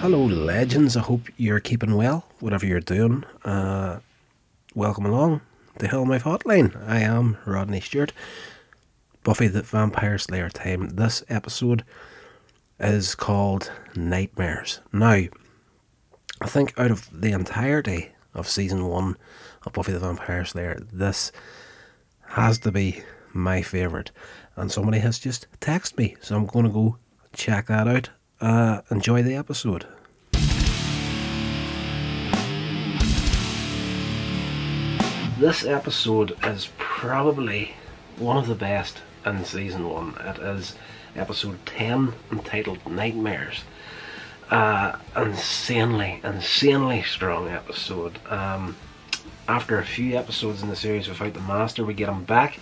Hello, 0.00 0.24
legends. 0.24 0.96
I 0.96 1.00
hope 1.00 1.28
you're 1.36 1.60
keeping 1.60 1.94
well, 1.94 2.24
whatever 2.38 2.64
you're 2.64 2.80
doing. 2.80 3.22
Uh, 3.44 3.98
welcome 4.74 5.04
along 5.04 5.42
to 5.78 5.88
Hellmouth 5.88 6.22
Hotline. 6.22 6.74
I 6.88 7.00
am 7.00 7.36
Rodney 7.44 7.82
Stewart. 7.82 8.14
Buffy 9.24 9.46
the 9.46 9.60
Vampire 9.60 10.16
Slayer 10.16 10.48
time. 10.48 10.88
This 10.96 11.22
episode 11.28 11.84
is 12.78 13.14
called 13.14 13.70
Nightmares. 13.94 14.80
Now, 14.90 15.10
I 16.40 16.46
think 16.46 16.72
out 16.78 16.90
of 16.90 17.06
the 17.12 17.32
entirety 17.32 18.12
of 18.32 18.48
season 18.48 18.86
one 18.86 19.18
of 19.66 19.74
Buffy 19.74 19.92
the 19.92 19.98
Vampire 19.98 20.46
Slayer, 20.46 20.80
this 20.90 21.30
has 22.28 22.58
to 22.60 22.72
be 22.72 23.02
my 23.34 23.60
favourite. 23.60 24.12
And 24.56 24.72
somebody 24.72 25.00
has 25.00 25.18
just 25.18 25.46
texted 25.60 25.98
me, 25.98 26.16
so 26.22 26.36
I'm 26.36 26.46
going 26.46 26.64
to 26.64 26.72
go 26.72 26.96
check 27.34 27.66
that 27.66 27.86
out. 27.86 28.08
Uh, 28.40 28.80
enjoy 28.90 29.22
the 29.22 29.34
episode. 29.34 29.86
This 35.38 35.64
episode 35.64 36.36
is 36.44 36.70
probably 36.78 37.74
one 38.16 38.38
of 38.38 38.46
the 38.46 38.54
best 38.54 39.02
in 39.26 39.44
season 39.44 39.88
one. 39.88 40.14
It 40.20 40.38
is 40.38 40.74
episode 41.16 41.58
10 41.66 42.14
entitled 42.32 42.78
Nightmares. 42.86 43.62
Uh, 44.50 44.96
insanely, 45.16 46.20
insanely 46.24 47.02
strong 47.02 47.48
episode. 47.48 48.18
Um, 48.30 48.74
after 49.48 49.78
a 49.78 49.84
few 49.84 50.16
episodes 50.16 50.62
in 50.62 50.70
the 50.70 50.76
series 50.76 51.08
without 51.08 51.34
the 51.34 51.40
Master, 51.40 51.84
we 51.84 51.92
get 51.92 52.08
him 52.08 52.24
back. 52.24 52.58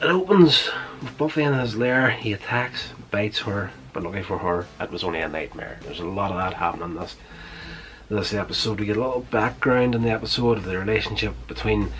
It 0.00 0.06
opens 0.06 0.68
with 1.00 1.16
Buffy 1.16 1.42
in 1.42 1.54
his 1.54 1.76
lair. 1.76 2.10
He 2.10 2.32
attacks, 2.32 2.88
bites 3.10 3.40
her, 3.40 3.70
but 3.92 4.02
lucky 4.02 4.22
for 4.22 4.38
her, 4.38 4.66
it 4.80 4.90
was 4.90 5.04
only 5.04 5.20
a 5.20 5.28
nightmare. 5.28 5.78
There's 5.82 6.00
a 6.00 6.04
lot 6.04 6.30
of 6.30 6.36
that 6.36 6.54
happening 6.54 6.90
in 6.90 6.96
this 6.96 7.16
this 8.10 8.34
episode. 8.34 8.80
We 8.80 8.86
get 8.86 8.98
a 8.98 9.00
little 9.00 9.26
background 9.30 9.94
in 9.94 10.02
the 10.02 10.10
episode 10.10 10.58
of 10.58 10.64
the 10.64 10.78
relationship 10.78 11.34
between 11.48 11.90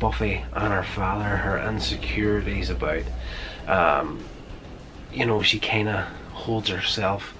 Buffy 0.00 0.44
and 0.54 0.72
her 0.72 0.82
father, 0.82 1.24
her 1.36 1.58
insecurities 1.58 2.68
about, 2.68 3.04
um, 3.68 4.24
you 5.12 5.24
know, 5.24 5.40
she 5.42 5.60
kind 5.60 5.88
of 5.88 6.04
holds 6.32 6.68
herself 6.68 7.34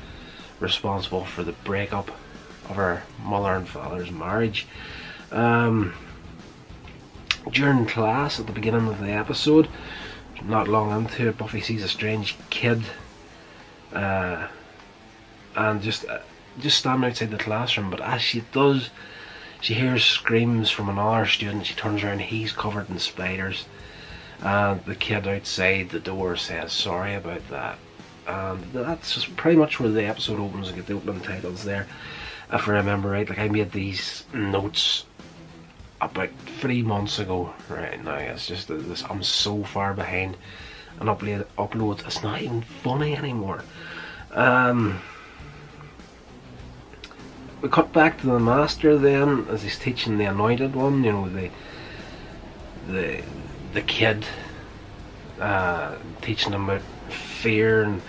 responsible 0.60 1.24
for 1.24 1.42
the 1.42 1.52
breakup 1.52 2.10
of 2.68 2.76
her 2.76 3.02
mother 3.24 3.54
and 3.54 3.68
father's 3.68 4.12
marriage. 4.12 4.66
Um, 5.32 5.94
during 7.50 7.86
class 7.86 8.38
at 8.38 8.46
the 8.46 8.52
beginning 8.52 8.86
of 8.86 9.00
the 9.00 9.10
episode, 9.10 9.68
not 10.44 10.68
long 10.68 10.90
into 11.04 11.28
it, 11.28 11.38
Buffy 11.38 11.60
sees 11.60 11.82
a 11.82 11.88
strange 11.88 12.36
kid, 12.50 12.82
uh, 13.92 14.46
and 15.56 15.82
just 15.82 16.06
uh, 16.06 16.20
just 16.58 16.78
standing 16.78 17.10
outside 17.10 17.30
the 17.30 17.38
classroom. 17.38 17.90
But 17.90 18.00
as 18.00 18.22
she 18.22 18.42
does, 18.52 18.90
she 19.60 19.74
hears 19.74 20.04
screams 20.04 20.70
from 20.70 20.88
another 20.88 21.26
student. 21.26 21.66
She 21.66 21.74
turns 21.74 22.02
around, 22.02 22.20
he's 22.20 22.52
covered 22.52 22.90
in 22.90 22.98
spiders. 22.98 23.66
And 24.40 24.84
the 24.84 24.96
kid 24.96 25.28
outside 25.28 25.90
the 25.90 26.00
door 26.00 26.36
says 26.36 26.72
sorry 26.72 27.14
about 27.14 27.48
that. 27.50 27.78
And 28.26 28.64
that's 28.72 29.14
just 29.14 29.36
pretty 29.36 29.56
much 29.56 29.78
where 29.78 29.88
the 29.88 30.04
episode 30.04 30.40
opens 30.40 30.68
and 30.68 30.76
get 30.76 30.86
the 30.86 30.94
opening 30.94 31.20
titles 31.20 31.64
there. 31.64 31.86
If 32.52 32.68
I 32.68 32.72
remember 32.72 33.10
right, 33.10 33.28
like 33.28 33.38
I 33.38 33.48
made 33.48 33.72
these 33.72 34.24
notes 34.34 35.04
about 36.02 36.30
three 36.60 36.82
months 36.82 37.18
ago. 37.18 37.54
Right 37.68 38.02
now, 38.02 38.16
it's 38.16 38.46
just 38.46 38.68
this. 38.68 39.04
I'm 39.08 39.22
so 39.22 39.62
far 39.62 39.94
behind 39.94 40.36
an 41.00 41.06
upload. 41.06 41.46
Uploads. 41.56 42.04
It's 42.06 42.22
not 42.22 42.42
even 42.42 42.62
funny 42.62 43.16
anymore. 43.16 43.62
Um, 44.32 45.00
we 47.62 47.68
cut 47.68 47.92
back 47.92 48.20
to 48.20 48.26
the 48.26 48.40
master 48.40 48.98
then 48.98 49.46
as 49.48 49.62
he's 49.62 49.78
teaching 49.78 50.18
the 50.18 50.24
anointed 50.24 50.74
one 50.74 51.04
you 51.04 51.12
know 51.12 51.28
the 51.28 51.48
the 52.88 53.22
the 53.72 53.82
kid 53.82 54.26
uh, 55.40 55.94
teaching 56.20 56.52
him 56.52 56.68
about 56.68 56.82
fear 57.10 57.84
and 57.84 58.02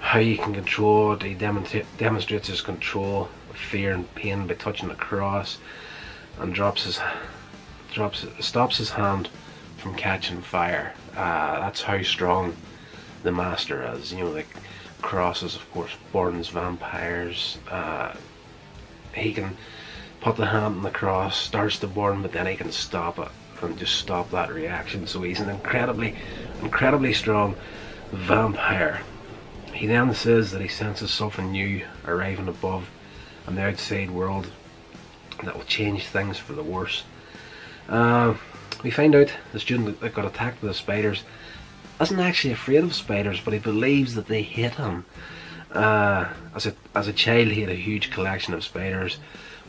how 0.00 0.18
you 0.18 0.36
can 0.36 0.52
control 0.52 1.12
it 1.12 1.22
he 1.22 1.34
demonstrates 1.34 2.48
his 2.48 2.60
control 2.60 3.28
of 3.48 3.56
fear 3.56 3.92
and 3.92 4.12
pain 4.16 4.46
by 4.46 4.54
touching 4.54 4.88
the 4.88 4.94
cross 4.94 5.58
and 6.40 6.52
drops 6.52 6.84
his 6.84 7.00
drops 7.96 8.24
stops 8.40 8.78
his 8.78 8.90
hand 8.90 9.28
from 9.78 9.94
catching 9.94 10.40
fire 10.42 10.92
uh, 11.16 11.60
that's 11.60 11.82
how 11.82 12.00
strong 12.02 12.54
the 13.22 13.32
master 13.32 13.82
is 13.94 14.12
you 14.12 14.22
know 14.22 14.30
like 14.30 14.48
crosses 15.02 15.56
of 15.56 15.72
course 15.72 15.92
burns 16.12 16.48
vampires 16.48 17.58
uh, 17.70 18.14
he 19.14 19.32
can 19.32 19.56
put 20.20 20.36
the 20.36 20.46
hand 20.46 20.76
on 20.76 20.82
the 20.82 20.90
cross, 20.90 21.36
starts 21.36 21.78
to 21.78 21.86
burn, 21.86 22.22
but 22.22 22.32
then 22.32 22.46
he 22.46 22.56
can 22.56 22.72
stop 22.72 23.18
it 23.18 23.28
and 23.62 23.78
just 23.78 23.94
stop 23.94 24.30
that 24.30 24.52
reaction. 24.52 25.06
So 25.06 25.22
he's 25.22 25.40
an 25.40 25.48
incredibly, 25.48 26.16
incredibly 26.62 27.12
strong 27.12 27.54
vampire. 28.12 29.00
He 29.72 29.86
then 29.86 30.12
says 30.14 30.50
that 30.52 30.60
he 30.60 30.68
senses 30.68 31.10
something 31.10 31.52
new 31.52 31.84
arriving 32.06 32.48
above 32.48 32.88
on 33.46 33.54
the 33.54 33.62
outside 33.62 34.10
world 34.10 34.50
that 35.44 35.54
will 35.54 35.64
change 35.64 36.06
things 36.06 36.38
for 36.38 36.54
the 36.54 36.62
worse. 36.62 37.04
Uh, 37.88 38.34
we 38.82 38.90
find 38.90 39.14
out 39.14 39.32
the 39.52 39.60
student 39.60 40.00
that 40.00 40.14
got 40.14 40.24
attacked 40.24 40.60
by 40.60 40.68
the 40.68 40.74
spiders 40.74 41.24
isn't 42.00 42.20
actually 42.20 42.52
afraid 42.52 42.84
of 42.84 42.94
spiders, 42.94 43.40
but 43.40 43.54
he 43.54 43.58
believes 43.58 44.14
that 44.14 44.28
they 44.28 44.42
hit 44.42 44.74
him. 44.74 45.04
Uh, 45.72 46.28
as 46.54 46.66
a 46.66 46.74
as 46.94 47.08
a 47.08 47.12
child, 47.12 47.48
he 47.48 47.60
had 47.60 47.70
a 47.70 47.74
huge 47.74 48.10
collection 48.10 48.54
of 48.54 48.64
spiders, 48.64 49.18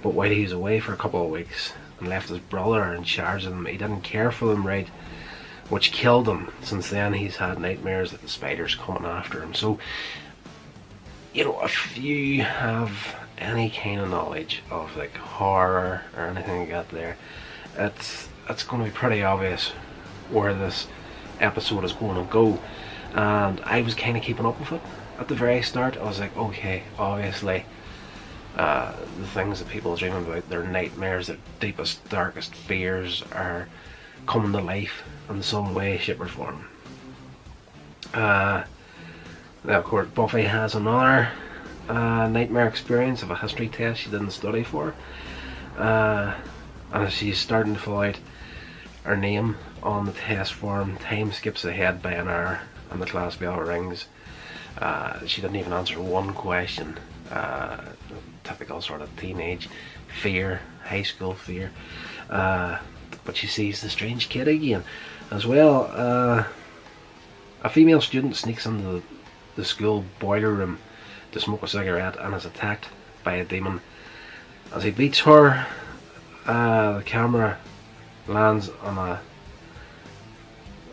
but 0.01 0.13
while 0.13 0.29
he 0.29 0.43
was 0.43 0.51
away 0.51 0.79
for 0.79 0.93
a 0.93 0.97
couple 0.97 1.23
of 1.23 1.31
weeks 1.31 1.73
and 1.99 2.07
left 2.07 2.29
his 2.29 2.39
brother 2.39 2.93
in 2.93 3.03
charge 3.03 3.45
of 3.45 3.51
them, 3.51 3.65
he 3.65 3.77
didn't 3.77 4.01
care 4.01 4.31
for 4.31 4.45
them 4.45 4.65
right, 4.65 4.87
which 5.69 5.91
killed 5.91 6.27
him. 6.27 6.51
Since 6.61 6.89
then, 6.89 7.13
he's 7.13 7.37
had 7.37 7.59
nightmares 7.59 8.11
that 8.11 8.21
the 8.21 8.29
spiders 8.29 8.75
coming 8.75 9.05
after 9.05 9.41
him. 9.41 9.53
So, 9.53 9.79
you 11.33 11.45
know, 11.45 11.59
if 11.63 11.97
you 11.97 12.43
have 12.43 13.15
any 13.37 13.69
kind 13.69 13.99
of 13.99 14.09
knowledge 14.09 14.63
of 14.69 14.95
like 14.95 15.15
horror 15.15 16.03
or 16.15 16.23
anything 16.23 16.59
like 16.59 16.69
that, 16.69 16.89
there, 16.89 17.17
it's 17.77 18.29
it's 18.49 18.63
going 18.63 18.83
to 18.83 18.89
be 18.89 18.95
pretty 18.95 19.23
obvious 19.23 19.69
where 20.29 20.53
this 20.53 20.87
episode 21.39 21.83
is 21.83 21.93
going 21.93 22.15
to 22.15 22.31
go, 22.31 22.59
and 23.13 23.59
I 23.61 23.81
was 23.81 23.93
kind 23.93 24.17
of 24.17 24.23
keeping 24.23 24.45
up 24.45 24.59
with 24.59 24.71
it 24.71 24.81
at 25.19 25.27
the 25.27 25.35
very 25.35 25.61
start, 25.61 25.97
I 25.97 26.03
was 26.03 26.19
like, 26.19 26.35
okay, 26.37 26.83
obviously, 26.97 27.65
uh, 28.55 28.93
the 29.19 29.27
things 29.27 29.59
that 29.59 29.67
people 29.67 29.95
dream 29.95 30.13
about, 30.13 30.47
their 30.49 30.63
nightmares, 30.63 31.27
their 31.27 31.37
deepest, 31.59 32.07
darkest 32.09 32.53
fears 32.53 33.23
are 33.31 33.67
coming 34.27 34.51
to 34.51 34.61
life 34.61 35.03
in 35.29 35.41
some 35.41 35.73
way, 35.73 35.97
shape, 35.97 36.19
or 36.19 36.27
form. 36.27 36.65
Uh, 38.13 38.63
now, 39.63 39.79
of 39.79 39.83
course, 39.85 40.07
Buffy 40.09 40.43
has 40.43 40.75
another 40.75 41.29
uh, 41.89 42.27
nightmare 42.27 42.67
experience 42.67 43.23
of 43.23 43.31
a 43.31 43.35
history 43.35 43.67
test 43.67 44.01
she 44.01 44.09
didn't 44.09 44.31
study 44.31 44.63
for. 44.63 44.93
Uh, 45.77 46.33
and 46.93 47.03
as 47.03 47.13
she's 47.13 47.37
starting 47.37 47.73
to 47.73 47.79
fill 47.79 47.99
out 47.99 48.19
her 49.03 49.17
name 49.17 49.57
on 49.83 50.05
the 50.05 50.11
test 50.11 50.53
form, 50.53 50.97
time 50.97 51.31
skips 51.31 51.63
ahead 51.65 52.01
by 52.01 52.13
an 52.13 52.27
hour 52.27 52.61
and 52.91 53.01
the 53.01 53.05
class 53.05 53.35
bell 53.35 53.59
rings. 53.59 54.07
Uh, 54.77 55.25
she 55.25 55.41
didn't 55.41 55.55
even 55.57 55.73
answer 55.73 55.99
one 56.01 56.33
question. 56.33 56.97
Uh, 57.31 57.77
typical 58.43 58.81
sort 58.81 59.01
of 59.01 59.15
teenage 59.17 59.69
fear, 60.21 60.61
high 60.83 61.03
school 61.03 61.33
fear. 61.33 61.71
Uh, 62.29 62.77
but 63.25 63.35
she 63.35 63.47
sees 63.47 63.81
the 63.81 63.89
strange 63.89 64.29
kid 64.29 64.47
again. 64.47 64.83
As 65.31 65.45
well, 65.45 65.91
uh, 65.93 66.45
a 67.63 67.69
female 67.69 68.01
student 68.01 68.35
sneaks 68.35 68.65
into 68.65 68.83
the, 68.83 69.03
the 69.55 69.65
school 69.65 70.05
boiler 70.19 70.51
room 70.51 70.79
to 71.31 71.39
smoke 71.39 71.63
a 71.63 71.67
cigarette 71.67 72.17
and 72.19 72.33
is 72.33 72.45
attacked 72.45 72.87
by 73.23 73.35
a 73.35 73.45
demon. 73.45 73.81
As 74.73 74.83
he 74.83 74.91
beats 74.91 75.19
her, 75.19 75.67
uh, 76.47 76.97
the 76.97 77.03
camera 77.03 77.57
lands 78.27 78.69
on 78.81 78.97
a 78.97 79.21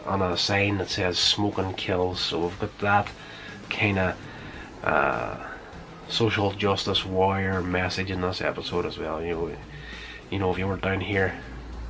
on 0.06 0.20
a 0.20 0.36
sign 0.36 0.76
that 0.78 0.90
says 0.90 1.18
smoking 1.18 1.72
kills 1.74 2.20
so 2.20 2.40
we've 2.40 2.60
got 2.60 2.78
that 2.80 3.08
kind 3.70 3.98
of 3.98 4.16
uh, 4.82 5.36
social 6.08 6.52
justice 6.52 7.04
warrior 7.04 7.62
message 7.62 8.10
in 8.10 8.20
this 8.20 8.40
episode 8.40 8.86
as 8.86 8.98
well. 8.98 9.22
You 9.22 9.34
know, 9.34 9.56
you 10.30 10.38
know, 10.38 10.52
if 10.52 10.58
you 10.58 10.66
were 10.66 10.76
down 10.76 11.00
here 11.00 11.34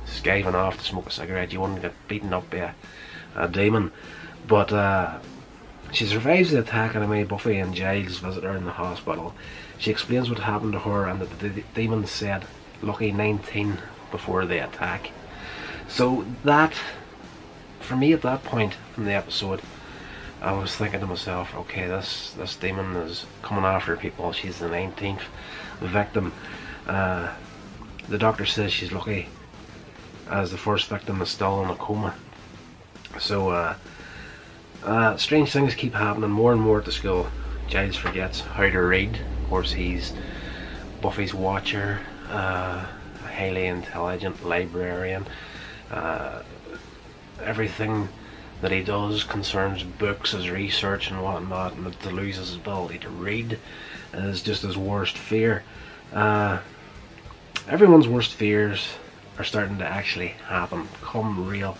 skiving 0.07 0.53
off 0.53 0.77
to 0.77 0.83
smoke 0.83 1.07
a 1.07 1.11
cigarette, 1.11 1.51
you 1.51 1.59
wouldn't 1.59 1.81
get 1.81 1.93
beaten 2.07 2.33
up 2.33 2.49
by 2.49 2.57
a, 2.57 2.71
a 3.35 3.47
demon. 3.47 3.91
But 4.47 4.71
uh, 4.71 5.19
she 5.91 6.05
survives 6.05 6.51
the 6.51 6.59
attack, 6.59 6.95
and 6.95 7.03
anyway, 7.03 7.23
Buffy 7.23 7.57
and 7.57 7.75
Giles 7.75 8.19
visit 8.19 8.43
her 8.43 8.55
in 8.55 8.65
the 8.65 8.71
hospital. 8.71 9.33
She 9.77 9.91
explains 9.91 10.29
what 10.29 10.39
happened 10.39 10.73
to 10.73 10.79
her, 10.79 11.07
and 11.07 11.21
that 11.21 11.39
the 11.39 11.63
demon 11.73 12.05
said, 12.05 12.45
"Lucky 12.81 13.11
19 13.11 13.77
before 14.11 14.45
the 14.45 14.63
attack." 14.63 15.11
So 15.87 16.25
that, 16.43 16.73
for 17.79 17.95
me, 17.95 18.13
at 18.13 18.21
that 18.23 18.43
point 18.43 18.75
in 18.97 19.05
the 19.05 19.13
episode, 19.13 19.61
I 20.41 20.51
was 20.51 20.75
thinking 20.75 20.99
to 20.99 21.07
myself, 21.07 21.55
okay, 21.55 21.87
this 21.87 22.33
this 22.37 22.55
demon 22.55 22.95
is 22.97 23.25
coming 23.41 23.65
after 23.65 23.95
people. 23.95 24.31
She's 24.31 24.59
the 24.59 24.67
19th 24.67 25.21
victim. 25.81 26.33
Uh, 26.87 27.33
the 28.09 28.17
doctor 28.17 28.45
says 28.45 28.71
she's 28.71 28.91
lucky, 28.91 29.27
as 30.29 30.51
the 30.51 30.57
first 30.57 30.87
victim 30.89 31.21
is 31.21 31.29
still 31.29 31.63
in 31.63 31.69
a 31.69 31.75
coma. 31.75 32.13
So, 33.19 33.49
uh, 33.49 33.75
uh, 34.83 35.17
strange 35.17 35.51
things 35.51 35.73
keep 35.73 35.93
happening 35.93 36.29
more 36.29 36.51
and 36.51 36.61
more 36.61 36.79
at 36.79 36.85
the 36.85 36.91
school. 36.91 37.27
Giles 37.67 37.95
forgets 37.95 38.41
how 38.41 38.69
to 38.69 38.79
read. 38.79 39.15
Of 39.15 39.49
course, 39.49 39.71
he's 39.71 40.13
Buffy's 41.01 41.33
watcher, 41.33 42.01
uh, 42.29 42.85
a 43.23 43.27
highly 43.27 43.65
intelligent 43.65 44.45
librarian. 44.45 45.25
Uh, 45.91 46.41
everything 47.43 48.07
that 48.61 48.71
he 48.71 48.81
does 48.81 49.23
concerns 49.23 49.83
books, 49.83 50.31
his 50.31 50.49
research 50.49 51.11
and 51.11 51.21
whatnot, 51.21 51.73
and 51.73 51.99
to 52.01 52.09
lose 52.09 52.37
his 52.37 52.55
ability 52.55 52.99
to 52.99 53.09
read 53.09 53.59
is 54.13 54.41
just 54.41 54.63
his 54.63 54.77
worst 54.77 55.17
fear. 55.17 55.63
Uh, 56.13 56.59
everyone's 57.67 58.07
worst 58.07 58.33
fears 58.33 58.87
are 59.37 59.43
starting 59.43 59.77
to 59.77 59.85
actually 59.85 60.29
happen, 60.47 60.87
come 61.01 61.47
real. 61.47 61.77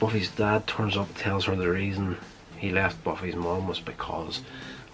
Buffy's 0.00 0.30
dad 0.30 0.66
turns 0.66 0.96
up 0.96 1.06
and 1.06 1.16
tells 1.16 1.44
her 1.44 1.54
the 1.54 1.70
reason 1.70 2.16
he 2.58 2.70
left 2.70 3.02
Buffy's 3.04 3.36
mom 3.36 3.68
was 3.68 3.80
because 3.80 4.40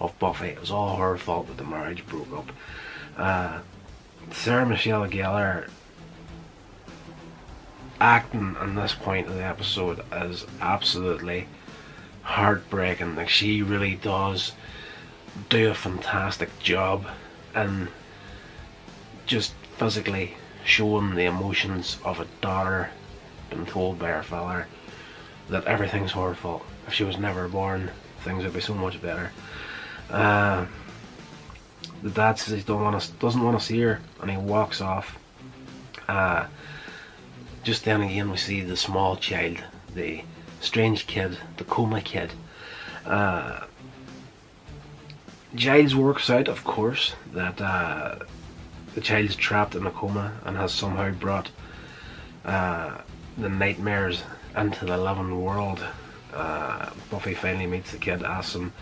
of 0.00 0.18
Buffy. 0.18 0.48
It 0.48 0.60
was 0.60 0.70
all 0.70 0.96
her 0.96 1.16
fault 1.16 1.48
that 1.48 1.56
the 1.56 1.64
marriage 1.64 2.06
broke 2.06 2.32
up. 2.32 2.50
Uh, 3.16 3.60
Sarah 4.32 4.66
Michelle 4.66 5.08
Gellar 5.08 5.68
acting 8.00 8.56
in 8.62 8.74
this 8.74 8.94
point 8.94 9.26
of 9.26 9.34
the 9.34 9.44
episode 9.44 10.04
is 10.12 10.46
absolutely 10.60 11.48
heartbreaking. 12.22 13.16
Like 13.16 13.28
she 13.28 13.62
really 13.62 13.96
does 13.96 14.52
do 15.48 15.70
a 15.70 15.74
fantastic 15.74 16.58
job 16.60 17.06
in 17.54 17.88
just 19.26 19.52
physically 19.76 20.36
showing 20.64 21.14
the 21.14 21.24
emotions 21.24 21.98
of 22.04 22.20
a 22.20 22.26
daughter 22.40 22.90
being 23.50 23.66
told 23.66 23.98
by 23.98 24.08
her 24.08 24.22
father 24.22 24.66
that 25.48 25.64
everything's 25.64 26.12
her 26.12 26.34
fault. 26.34 26.64
If 26.86 26.94
she 26.94 27.04
was 27.04 27.18
never 27.18 27.48
born, 27.48 27.90
things 28.20 28.44
would 28.44 28.52
be 28.52 28.60
so 28.60 28.74
much 28.74 29.00
better. 29.00 29.32
Uh, 30.10 30.66
the 32.02 32.10
dad 32.10 32.38
says 32.38 32.54
he 32.54 32.62
don't 32.62 32.82
want 32.82 33.00
to, 33.00 33.12
doesn't 33.14 33.42
want 33.42 33.58
to 33.58 33.64
see 33.64 33.80
her, 33.80 34.00
and 34.20 34.30
he 34.30 34.36
walks 34.36 34.80
off. 34.80 35.18
Uh, 36.08 36.46
just 37.62 37.84
then 37.84 38.00
again, 38.02 38.30
we 38.30 38.36
see 38.36 38.60
the 38.60 38.76
small 38.76 39.16
child, 39.16 39.62
the 39.94 40.22
strange 40.60 41.06
kid, 41.06 41.36
the 41.56 41.64
coma 41.64 42.00
kid. 42.00 42.32
Uh, 43.04 43.64
Giles 45.54 45.94
works 45.94 46.30
out, 46.30 46.48
of 46.48 46.62
course, 46.64 47.14
that 47.32 47.60
uh, 47.60 48.16
the 48.94 49.00
child's 49.00 49.34
trapped 49.34 49.74
in 49.74 49.86
a 49.86 49.90
coma 49.90 50.32
and 50.44 50.56
has 50.56 50.72
somehow 50.72 51.10
brought 51.12 51.50
uh, 52.44 52.98
the 53.36 53.48
nightmares 53.48 54.22
into 54.56 54.84
the 54.84 54.96
living 54.96 55.42
world. 55.42 55.84
Uh, 56.32 56.90
Buffy 57.10 57.34
finally 57.34 57.66
meets 57.66 57.92
the 57.92 57.98
kid, 57.98 58.22
asks 58.22 58.54
him 58.54 58.72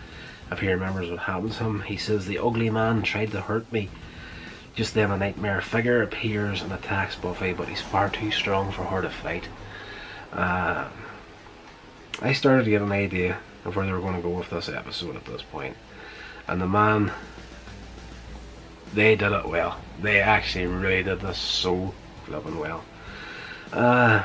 if 0.51 0.59
he 0.59 0.67
remembers 0.67 1.09
what 1.09 1.19
happened 1.19 1.51
to 1.53 1.63
him. 1.63 1.81
He 1.81 1.97
says, 1.97 2.25
The 2.25 2.39
ugly 2.39 2.69
man 2.69 3.01
tried 3.01 3.31
to 3.31 3.41
hurt 3.41 3.71
me. 3.71 3.89
Just 4.75 4.93
then, 4.93 5.11
a 5.11 5.17
nightmare 5.17 5.61
figure 5.61 6.03
appears 6.03 6.61
and 6.61 6.71
attacks 6.71 7.15
Buffy, 7.15 7.53
but 7.53 7.67
he's 7.67 7.81
far 7.81 8.09
too 8.09 8.31
strong 8.31 8.71
for 8.71 8.83
her 8.83 9.01
to 9.01 9.09
fight. 9.09 9.47
Uh, 10.31 10.87
I 12.21 12.33
started 12.33 12.65
to 12.65 12.69
get 12.69 12.81
an 12.81 12.91
idea 12.91 13.39
of 13.65 13.75
where 13.75 13.85
they 13.85 13.91
were 13.91 13.99
going 13.99 14.15
to 14.15 14.21
go 14.21 14.29
with 14.29 14.49
this 14.49 14.69
episode 14.69 15.15
at 15.15 15.25
this 15.25 15.41
point. 15.41 15.75
And 16.47 16.61
the 16.61 16.67
man, 16.67 17.11
they 18.93 19.15
did 19.15 19.31
it 19.31 19.47
well. 19.47 19.79
They 20.01 20.21
actually 20.21 20.67
really 20.67 21.03
did 21.03 21.21
this 21.21 21.37
so 21.37 21.93
flipping 22.25 22.59
well. 22.59 22.83
Uh, 23.73 24.23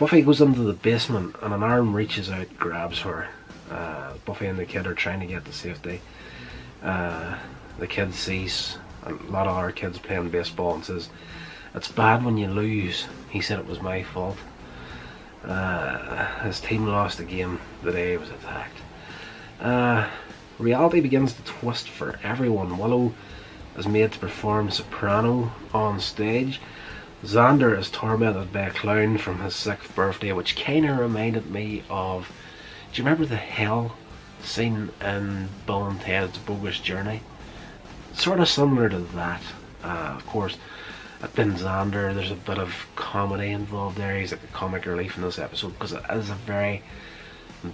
Buffy 0.00 0.22
goes 0.22 0.40
into 0.40 0.62
the 0.62 0.72
basement 0.72 1.36
and 1.42 1.52
an 1.52 1.62
arm 1.62 1.94
reaches 1.94 2.30
out, 2.30 2.46
grabs 2.58 3.00
her. 3.00 3.28
Uh, 3.70 4.14
Buffy 4.24 4.46
and 4.46 4.58
the 4.58 4.64
kid 4.64 4.86
are 4.86 4.94
trying 4.94 5.20
to 5.20 5.26
get 5.26 5.44
to 5.44 5.52
safety. 5.52 6.00
Uh, 6.82 7.36
the 7.78 7.86
kid 7.86 8.14
sees 8.14 8.78
a 9.04 9.12
lot 9.30 9.46
of 9.46 9.54
our 9.54 9.70
kids 9.70 9.98
playing 9.98 10.30
baseball 10.30 10.74
and 10.74 10.82
says, 10.82 11.10
It's 11.74 11.88
bad 11.88 12.24
when 12.24 12.38
you 12.38 12.48
lose. 12.48 13.04
He 13.28 13.42
said 13.42 13.58
it 13.58 13.66
was 13.66 13.82
my 13.82 14.02
fault. 14.02 14.38
Uh, 15.44 16.44
his 16.44 16.60
team 16.60 16.86
lost 16.86 17.18
the 17.18 17.24
game 17.24 17.60
the 17.82 17.92
day 17.92 18.12
he 18.12 18.16
was 18.16 18.30
attacked. 18.30 18.78
Uh, 19.60 20.08
reality 20.58 21.00
begins 21.00 21.34
to 21.34 21.42
twist 21.42 21.90
for 21.90 22.18
everyone. 22.22 22.78
Willow 22.78 23.12
is 23.76 23.86
made 23.86 24.12
to 24.12 24.18
perform 24.18 24.70
soprano 24.70 25.52
on 25.74 26.00
stage. 26.00 26.58
Xander 27.22 27.78
is 27.78 27.90
tormented 27.90 28.50
by 28.50 28.60
a 28.60 28.70
clown 28.70 29.18
from 29.18 29.40
his 29.40 29.54
sixth 29.54 29.94
birthday, 29.94 30.32
which 30.32 30.56
kind 30.56 30.88
of 30.88 30.98
reminded 30.98 31.50
me 31.50 31.82
of. 31.90 32.32
Do 32.92 33.00
you 33.00 33.04
remember 33.04 33.26
the 33.26 33.36
hell 33.36 33.96
scene 34.42 34.90
in 35.02 35.48
Bill 35.66 35.86
and 35.86 36.00
Ted's 36.00 36.38
Bogus 36.38 36.80
Journey? 36.80 37.20
Sort 38.14 38.40
of 38.40 38.48
similar 38.48 38.88
to 38.88 38.98
that. 38.98 39.42
Uh, 39.84 40.14
of 40.16 40.26
course, 40.26 40.56
at 41.22 41.34
Ben 41.34 41.52
Xander, 41.56 42.14
there's 42.14 42.30
a 42.30 42.36
bit 42.36 42.58
of 42.58 42.86
comedy 42.96 43.50
involved 43.50 43.98
there. 43.98 44.18
He's 44.18 44.32
like 44.32 44.42
a 44.42 44.46
comic 44.48 44.86
relief 44.86 45.16
in 45.16 45.22
this 45.22 45.38
episode 45.38 45.74
because 45.74 45.92
it 45.92 46.02
is 46.10 46.30
a 46.30 46.34
very 46.34 46.82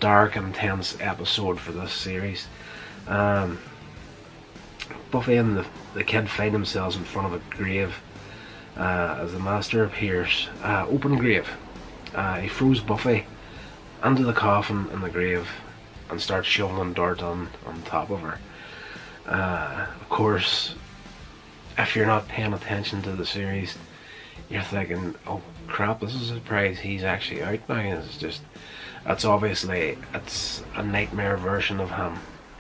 dark, 0.01 0.37
intense 0.37 0.97
episode 1.01 1.61
for 1.61 1.71
this 1.71 1.93
series. 1.93 2.49
Um, 3.07 3.61
Buffy 5.13 5.37
and 5.37 5.57
the, 5.57 5.67
the 5.95 6.03
kid 6.03 6.29
find 6.29 6.53
themselves 6.53 6.97
in 6.97 7.05
front 7.05 7.33
of 7.33 7.35
a 7.35 7.57
grave 7.57 7.95
uh, 8.77 9.19
as 9.21 9.33
the 9.33 9.39
master 9.39 9.85
appears. 9.85 10.49
Uh, 10.63 10.87
open 10.89 11.17
grave. 11.17 11.49
Uh, 12.15 12.41
he 12.41 12.49
throws 12.49 12.81
Buffy 12.81 13.27
into 14.05 14.25
the 14.25 14.33
coffin 14.33 14.89
in 14.93 15.01
the 15.01 15.11
grave 15.11 15.49
and 16.11 16.21
starts 16.21 16.47
shoveling 16.47 16.93
dirt 16.93 17.23
on, 17.23 17.49
on 17.67 17.83
top 17.83 18.11
of 18.11 18.21
her. 18.21 18.39
Uh, 19.27 19.87
of 20.01 20.09
course, 20.09 20.75
if 21.79 21.97
you're 21.97 22.07
not 22.07 22.29
paying 22.29 22.53
attention 22.53 23.03
to 23.03 23.13
the 23.13 23.27
series, 23.27 23.77
you're 24.49 24.63
thinking, 24.63 25.15
oh 25.27 25.43
crap, 25.67 26.01
this 26.01 26.15
is 26.15 26.31
a 26.31 26.35
surprise, 26.35 26.79
he's 26.79 27.03
actually 27.03 27.43
out 27.43 27.69
now. 27.69 27.81
It's 27.81 28.17
just, 28.17 28.43
it's 29.05 29.25
obviously, 29.25 29.99
it's 30.15 30.63
a 30.77 30.83
nightmare 30.83 31.37
version 31.37 31.81
of 31.81 31.91
him. 31.91 32.19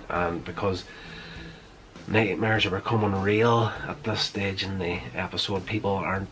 And 0.08 0.44
because 0.44 0.84
nightmares 2.08 2.64
are 2.66 2.70
becoming 2.70 3.20
real 3.20 3.72
at 3.88 4.04
this 4.04 4.20
stage 4.20 4.62
in 4.62 4.78
the 4.78 5.00
episode. 5.14 5.66
People 5.66 5.90
aren't 5.90 6.28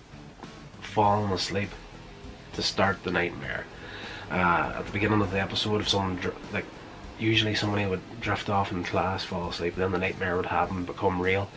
falling 0.81 1.33
asleep 1.33 1.71
to 2.52 2.62
start 2.62 3.02
the 3.02 3.11
nightmare. 3.11 3.64
Uh, 4.31 4.75
at 4.76 4.87
the 4.87 4.93
beginning 4.93 5.21
of 5.21 5.31
the 5.31 5.40
episode, 5.40 5.81
if 5.81 5.88
someone 5.88 6.19
like 6.52 6.64
usually 7.19 7.54
somebody 7.54 7.87
would 7.87 8.00
drift 8.21 8.49
off 8.49 8.73
in 8.73 8.85
class, 8.85 9.25
fall 9.25 9.50
asleep, 9.50 9.75
then 9.76 9.93
the 9.93 9.99
nightmare 9.99 10.37
would 10.37 10.47
happen, 10.47 10.85
become 10.85 11.21
real. 11.21 11.49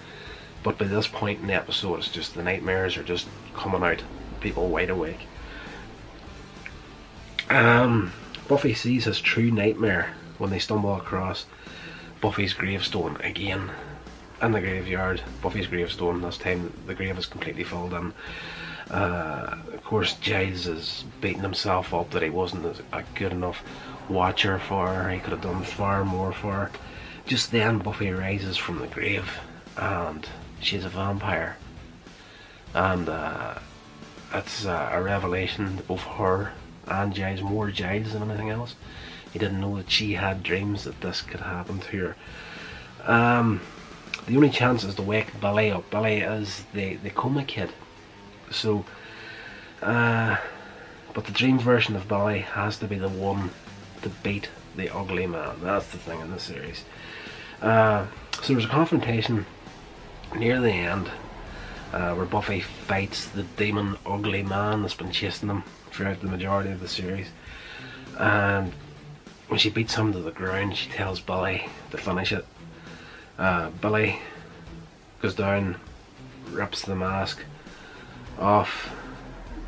But 0.64 0.78
by 0.78 0.86
this 0.86 1.08
point 1.08 1.42
in 1.42 1.48
the 1.48 1.54
episode, 1.54 2.00
it's 2.00 2.10
just 2.10 2.34
the 2.34 2.44
nightmares 2.44 2.98
are 2.98 3.04
just 3.04 3.28
coming 3.56 3.84
out, 3.84 4.02
people 4.42 4.70
wide 4.70 4.90
awake. 4.90 5.28
Um, 7.50 8.12
Buffy 8.48 8.74
sees 8.74 9.06
his 9.06 9.22
true 9.22 9.52
nightmare 9.52 10.14
when 10.38 10.50
they 10.50 10.60
stumble 10.60 10.96
across 10.96 11.46
Buffy's 12.20 12.54
gravestone 12.54 13.18
again 13.22 13.72
in 14.42 14.52
the 14.52 14.60
graveyard, 14.60 15.22
Buffy's 15.42 15.68
gravestone. 15.68 16.22
This 16.22 16.38
time 16.38 16.72
the 16.86 16.94
grave 16.94 17.18
is 17.18 17.26
completely 17.26 17.64
filled 17.64 17.94
in. 17.94 18.14
Uh, 18.90 19.58
of 19.74 19.84
course, 19.84 20.14
Giles 20.16 20.68
is 20.68 21.04
beating 21.20 21.42
himself 21.42 21.94
up 21.94 22.12
that 22.12 22.24
he 22.24 22.30
wasn't 22.30 22.82
a 22.94 23.04
good 23.16 23.34
enough 23.34 23.62
watcher 24.10 24.60
for 24.60 24.88
her. 24.88 25.10
He 25.10 25.20
could 25.20 25.32
have 25.32 25.42
done 25.42 25.64
far 25.64 26.06
more 26.06 26.32
for 26.32 26.54
her. 26.54 26.72
Just 27.26 27.52
then, 27.52 27.80
Buffy 27.80 28.10
rises 28.12 28.56
from 28.56 28.80
the 28.80 28.88
grave 28.88 29.30
and 29.76 30.26
she's 30.62 30.86
a 30.86 30.90
vampire. 30.90 31.58
And 32.74 33.10
uh, 33.10 33.56
it's 34.34 34.66
a 34.66 35.02
revelation 35.04 35.78
to 35.78 35.84
both 35.84 36.04
her 36.04 36.54
and 36.88 37.14
Giles, 37.14 37.42
more 37.42 37.70
Giles 37.72 38.14
than 38.14 38.24
anything 38.24 38.50
else. 38.50 38.76
He 39.34 39.40
didn't 39.40 39.60
know 39.60 39.76
that 39.78 39.92
she 39.92 40.14
had 40.14 40.44
dreams 40.44 40.86
that 40.86 41.02
this 41.02 41.22
could 41.22 41.42
happen 41.42 41.80
to 41.80 41.98
her. 41.98 42.16
Um, 43.04 43.62
the 44.28 44.36
only 44.36 44.50
chance 44.50 44.84
is 44.84 44.96
to 44.96 45.02
wake 45.02 45.40
Billy 45.40 45.72
up. 45.72 45.90
Billy 45.90 46.20
is 46.20 46.66
the, 46.74 46.96
the 46.98 47.10
coma 47.10 47.44
kid. 47.46 47.72
So, 48.52 48.86
uh, 49.82 50.38
but 51.14 51.26
the 51.26 51.32
dream 51.32 51.58
version 51.58 51.96
of 51.96 52.08
Billy 52.08 52.40
has 52.40 52.78
to 52.80 52.88
be 52.88 52.98
the 52.98 53.10
one 53.10 53.50
to 54.02 54.10
beat 54.10 54.50
the 54.76 54.94
ugly 54.94 55.28
man. 55.28 55.56
That's 55.62 55.88
the 55.88 55.98
thing 55.98 56.20
in 56.20 56.30
the 56.30 56.40
series. 56.40 56.84
Uh, 57.62 58.06
so 58.42 58.54
there's 58.54 58.66
a 58.66 58.70
confrontation 58.70 59.46
near 60.36 60.60
the 60.60 60.72
end 60.72 61.10
uh, 61.94 62.14
where 62.14 62.26
Buffy 62.26 62.60
fights 62.60 63.28
the 63.30 63.44
demon 63.44 63.98
ugly 64.06 64.44
man 64.44 64.82
that's 64.82 64.94
been 64.94 65.12
chasing 65.12 65.48
them 65.48 65.64
throughout 65.92 66.20
the 66.20 66.28
majority 66.28 66.70
of 66.70 66.82
the 66.82 66.88
series. 66.88 67.28
And 68.20 68.74
when 69.48 69.58
she 69.58 69.70
beats 69.70 69.96
him 69.96 70.12
to 70.12 70.20
the 70.20 70.32
ground, 70.32 70.76
she 70.76 70.90
tells 70.90 71.22
Billy 71.22 71.70
to 71.92 71.98
finish 71.98 72.34
it. 72.34 72.46
Uh, 73.38 73.70
Billy 73.82 74.20
goes 75.22 75.36
down, 75.36 75.78
rips 76.52 76.82
the 76.82 76.96
mask 76.96 77.44
off 78.40 78.90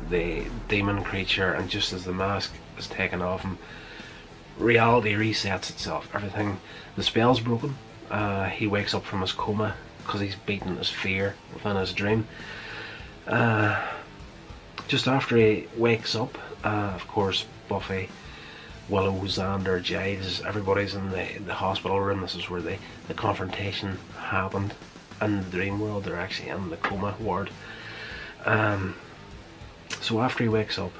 the 0.08 0.44
demon 0.68 1.04
creature, 1.04 1.52
and 1.52 1.68
just 1.70 1.92
as 1.92 2.04
the 2.04 2.12
mask 2.12 2.52
is 2.78 2.86
taken 2.86 3.22
off 3.22 3.42
him, 3.42 3.58
reality 4.58 5.14
resets 5.14 5.70
itself. 5.70 6.08
Everything, 6.14 6.58
the 6.96 7.02
spell's 7.02 7.40
broken. 7.40 7.76
Uh, 8.10 8.46
he 8.46 8.66
wakes 8.66 8.92
up 8.94 9.04
from 9.04 9.20
his 9.20 9.32
coma 9.32 9.74
because 9.98 10.20
he's 10.20 10.34
beaten 10.34 10.76
his 10.76 10.88
fear 10.88 11.36
within 11.54 11.76
his 11.76 11.92
dream. 11.92 12.26
Uh, 13.26 13.80
just 14.88 15.06
after 15.06 15.36
he 15.36 15.68
wakes 15.76 16.16
up, 16.16 16.36
uh, 16.64 16.92
of 16.94 17.06
course, 17.06 17.44
Buffy, 17.68 18.08
Willow, 18.90 19.12
Xander, 19.20 19.80
Giles, 19.80 20.42
everybody's 20.42 20.96
in 20.96 21.10
the, 21.10 21.38
the 21.46 21.54
hospital 21.54 22.00
room. 22.00 22.22
This 22.22 22.34
is 22.34 22.50
where 22.50 22.60
the, 22.60 22.76
the 23.06 23.14
confrontation 23.14 23.96
happened. 24.18 24.74
In 25.22 25.38
the 25.38 25.44
dream 25.44 25.78
world, 25.78 26.04
they're 26.04 26.18
actually 26.18 26.48
in 26.48 26.70
the 26.70 26.76
coma 26.78 27.14
ward. 27.20 27.50
Um, 28.44 28.96
so 30.00 30.20
after 30.20 30.42
he 30.42 30.48
wakes 30.48 30.76
up, 30.76 30.92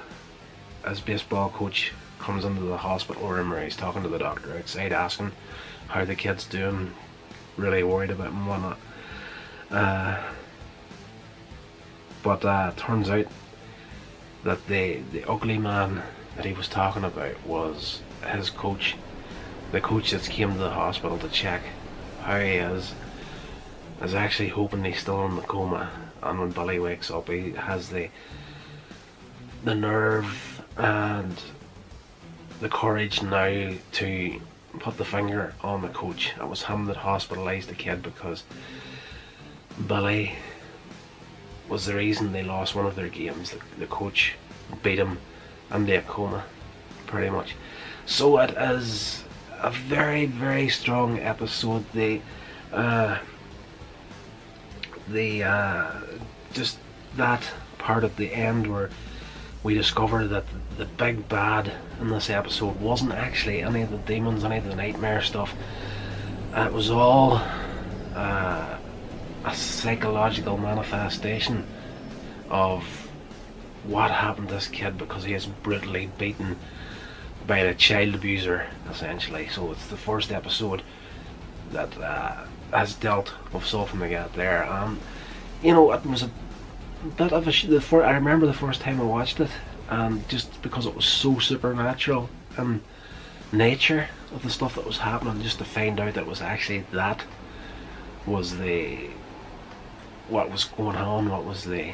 his 0.86 1.00
baseball 1.00 1.50
coach 1.50 1.92
comes 2.20 2.44
into 2.44 2.60
the 2.60 2.76
hospital 2.76 3.26
room 3.28 3.50
where 3.50 3.64
he's 3.64 3.76
talking 3.76 4.02
to 4.04 4.08
the 4.08 4.18
doctor 4.18 4.56
outside, 4.56 4.92
asking 4.92 5.32
how 5.88 6.04
the 6.04 6.14
kid's 6.14 6.46
doing, 6.46 6.92
really 7.56 7.82
worried 7.82 8.10
about 8.10 8.28
him 8.28 8.36
and 8.36 8.46
whatnot. 8.46 8.78
Uh, 9.70 10.22
but 12.22 12.44
uh, 12.44 12.72
turns 12.76 13.10
out 13.10 13.26
that 14.44 14.64
the 14.68 15.00
the 15.12 15.24
ugly 15.24 15.58
man 15.58 16.02
that 16.36 16.44
he 16.44 16.52
was 16.52 16.68
talking 16.68 17.04
about 17.04 17.44
was 17.44 18.02
his 18.26 18.50
coach, 18.50 18.96
the 19.72 19.80
coach 19.80 20.10
that 20.10 20.22
came 20.22 20.52
to 20.52 20.58
the 20.58 20.70
hospital 20.70 21.18
to 21.18 21.28
check 21.28 21.62
how 22.22 22.38
he 22.38 22.52
is, 22.52 22.94
is 24.02 24.14
actually 24.14 24.48
hoping 24.48 24.84
he's 24.84 25.00
still 25.00 25.24
in 25.26 25.36
the 25.36 25.42
coma. 25.42 25.90
And 26.22 26.38
when 26.38 26.50
Billy 26.50 26.78
wakes 26.78 27.10
up, 27.10 27.28
he 27.28 27.52
has 27.52 27.88
the 27.88 28.08
the 29.64 29.74
nerve 29.74 30.62
and 30.78 31.36
the 32.60 32.68
courage 32.68 33.22
now 33.22 33.74
to 33.92 34.40
put 34.78 34.96
the 34.96 35.04
finger 35.04 35.54
on 35.62 35.82
the 35.82 35.88
coach. 35.88 36.32
It 36.40 36.48
was 36.48 36.62
him 36.62 36.86
that 36.86 36.96
hospitalised 36.96 37.66
the 37.66 37.74
kid 37.74 38.02
because 38.02 38.44
Billy 39.86 40.32
was 41.68 41.86
the 41.86 41.94
reason 41.94 42.32
they 42.32 42.42
lost 42.42 42.74
one 42.74 42.86
of 42.86 42.96
their 42.96 43.08
games. 43.08 43.50
The, 43.50 43.60
the 43.78 43.86
coach 43.86 44.34
beat 44.82 44.98
him 44.98 45.18
into 45.72 45.98
a 45.98 46.02
coma, 46.02 46.44
pretty 47.06 47.30
much. 47.30 47.54
So 48.06 48.38
it 48.38 48.50
is 48.50 49.24
a 49.60 49.70
very, 49.70 50.26
very 50.26 50.68
strong 50.68 51.18
episode. 51.18 51.84
The, 51.92 52.20
uh, 52.72 53.18
the, 55.08 55.44
uh, 55.44 55.92
just 56.52 56.78
that 57.16 57.42
part 57.78 58.04
at 58.04 58.16
the 58.16 58.32
end 58.32 58.66
where 58.70 58.90
we 59.62 59.74
discover 59.74 60.26
that 60.26 60.44
the 60.78 60.86
big 60.86 61.28
bad 61.28 61.72
in 62.00 62.08
this 62.08 62.30
episode 62.30 62.80
wasn't 62.80 63.12
actually 63.12 63.62
any 63.62 63.82
of 63.82 63.90
the 63.90 63.98
demons, 63.98 64.44
any 64.44 64.56
of 64.56 64.64
the 64.64 64.74
nightmare 64.74 65.22
stuff. 65.22 65.54
It 66.56 66.72
was 66.72 66.90
all 66.90 67.40
uh, 68.14 68.78
a 69.44 69.54
psychological 69.54 70.56
manifestation 70.56 71.66
of 72.48 73.09
what 73.84 74.10
happened 74.10 74.48
to 74.48 74.54
this 74.54 74.68
kid 74.68 74.98
because 74.98 75.24
he 75.24 75.34
is 75.34 75.46
brutally 75.46 76.10
beaten 76.18 76.56
by 77.46 77.58
a 77.58 77.74
child 77.74 78.14
abuser, 78.14 78.66
essentially. 78.90 79.48
So 79.48 79.72
it's 79.72 79.86
the 79.86 79.96
first 79.96 80.30
episode 80.30 80.82
that 81.72 81.96
uh, 81.98 82.44
has 82.72 82.94
dealt 82.94 83.32
with 83.52 83.64
something 83.64 84.00
like 84.00 84.10
that 84.10 84.34
there. 84.34 84.62
And, 84.64 85.00
you 85.62 85.72
know, 85.72 85.92
it 85.92 86.04
was 86.04 86.22
a 86.22 86.30
bit 87.16 87.32
of 87.32 87.46
a. 87.48 87.52
Sh- 87.52 87.64
the 87.64 87.80
fir- 87.80 88.04
I 88.04 88.12
remember 88.12 88.46
the 88.46 88.52
first 88.52 88.80
time 88.80 89.00
I 89.00 89.04
watched 89.04 89.40
it, 89.40 89.50
and 89.88 90.28
just 90.28 90.60
because 90.62 90.86
it 90.86 90.94
was 90.94 91.06
so 91.06 91.38
supernatural 91.38 92.28
and 92.56 92.82
nature 93.52 94.08
of 94.32 94.42
the 94.42 94.50
stuff 94.50 94.74
that 94.76 94.86
was 94.86 94.98
happening, 94.98 95.42
just 95.42 95.58
to 95.58 95.64
find 95.64 95.98
out 95.98 96.14
that 96.14 96.26
was 96.26 96.40
actually 96.40 96.84
that 96.92 97.24
was 98.26 98.58
the 98.58 99.08
what 100.28 100.50
was 100.50 100.64
going 100.64 100.96
on, 100.96 101.28
what 101.28 101.44
was 101.44 101.64
the 101.64 101.92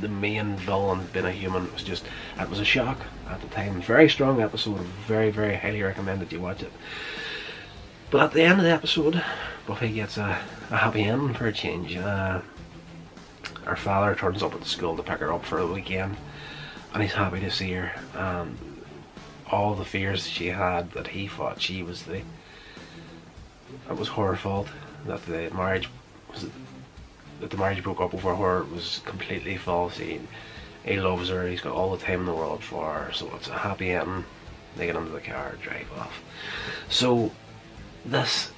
the 0.00 0.08
main 0.08 0.56
villain 0.56 1.06
being 1.12 1.24
a 1.24 1.32
human 1.32 1.72
was 1.72 1.82
just 1.82 2.04
it 2.38 2.50
was 2.50 2.60
a 2.60 2.64
shock 2.64 2.98
at 3.28 3.40
the 3.40 3.48
time. 3.48 3.80
Very 3.82 4.08
strong 4.08 4.40
episode 4.40 4.80
very 5.06 5.30
very 5.30 5.56
highly 5.56 5.82
recommended 5.82 6.32
you 6.32 6.40
watch 6.40 6.62
it. 6.62 6.72
But 8.10 8.22
at 8.22 8.32
the 8.32 8.42
end 8.42 8.58
of 8.58 8.64
the 8.64 8.72
episode 8.72 9.22
Buffy 9.66 9.92
gets 9.92 10.16
a, 10.16 10.38
a 10.70 10.76
happy 10.76 11.02
ending 11.02 11.34
for 11.34 11.46
a 11.46 11.52
change. 11.52 11.96
Uh, 11.96 12.40
her 13.64 13.76
father 13.76 14.14
turns 14.14 14.42
up 14.42 14.54
at 14.54 14.60
the 14.60 14.68
school 14.68 14.96
to 14.96 15.02
pick 15.02 15.18
her 15.18 15.32
up 15.32 15.44
for 15.44 15.60
the 15.60 15.66
weekend 15.66 16.16
and 16.92 17.02
he's 17.02 17.12
happy 17.12 17.40
to 17.40 17.50
see 17.50 17.72
her. 17.72 17.92
And 18.14 18.56
all 19.50 19.74
the 19.74 19.84
fears 19.84 20.26
she 20.26 20.46
had 20.46 20.90
that 20.92 21.08
he 21.08 21.28
thought 21.28 21.60
she 21.60 21.82
was 21.82 22.02
the 22.04 22.22
it 23.88 23.96
was 23.96 24.08
her 24.08 24.36
fault 24.36 24.68
that 25.06 25.24
the 25.26 25.50
marriage 25.54 25.88
was 26.32 26.46
that 27.40 27.50
the 27.50 27.56
marriage 27.56 27.82
broke 27.82 28.00
up 28.00 28.14
over 28.14 28.34
her 28.34 28.64
was 28.64 29.00
completely 29.04 29.56
false. 29.56 29.96
He, 29.98 30.20
he 30.84 31.00
loves 31.00 31.28
her, 31.28 31.46
he's 31.46 31.60
got 31.60 31.72
all 31.72 31.96
the 31.96 32.02
time 32.04 32.20
in 32.20 32.26
the 32.26 32.34
world 32.34 32.62
for 32.62 32.92
her, 32.92 33.12
so 33.12 33.30
it's 33.34 33.48
a 33.48 33.58
happy 33.58 33.90
ending. 33.90 34.24
They 34.76 34.86
get 34.86 34.96
into 34.96 35.10
the 35.10 35.20
car, 35.20 35.56
drive 35.62 35.90
off. 35.98 36.22
So, 36.88 37.32
this 38.04 38.52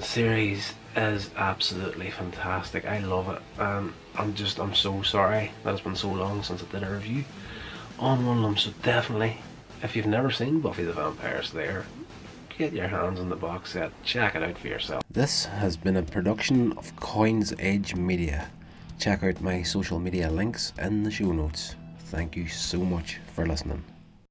series 0.00 0.72
is 0.96 1.30
absolutely 1.36 2.10
fantastic. 2.10 2.84
I 2.86 2.98
love 2.98 3.28
it. 3.28 3.42
and 3.58 3.92
I'm 4.16 4.34
just, 4.34 4.58
I'm 4.58 4.74
so 4.74 5.02
sorry 5.02 5.50
that 5.62 5.74
it's 5.74 5.82
been 5.82 5.96
so 5.96 6.10
long 6.10 6.42
since 6.42 6.62
I 6.62 6.66
did 6.66 6.82
a 6.82 6.90
review 6.90 7.24
on 7.98 8.26
one 8.26 8.38
of 8.38 8.42
them. 8.42 8.56
So 8.56 8.70
definitely, 8.82 9.38
if 9.82 9.96
you've 9.96 10.06
never 10.06 10.30
seen 10.30 10.60
Buffy 10.60 10.84
the 10.84 10.92
Vampire 10.92 11.42
Slayer, 11.42 11.86
get 12.58 12.72
your 12.72 12.88
hands 12.88 13.20
on 13.20 13.28
the 13.28 13.36
box 13.36 13.72
set, 13.72 13.90
check 14.04 14.34
it 14.34 14.42
out 14.42 14.56
for 14.58 14.68
yourself. 14.68 15.02
This 15.10 15.44
has 15.46 15.76
been 15.76 15.96
a 15.96 16.02
production 16.02 16.72
of 16.72 16.94
Coins 16.96 17.52
Edge 17.58 17.94
Media. 17.94 18.50
Check 18.98 19.22
out 19.22 19.40
my 19.40 19.62
social 19.62 19.98
media 19.98 20.30
links 20.30 20.72
in 20.78 21.02
the 21.02 21.10
show 21.10 21.32
notes. 21.32 21.74
Thank 22.06 22.36
you 22.36 22.48
so 22.48 22.78
much 22.78 23.18
for 23.34 23.46
listening. 23.46 23.82